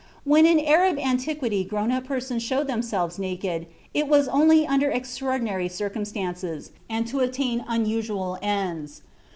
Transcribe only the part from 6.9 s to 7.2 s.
to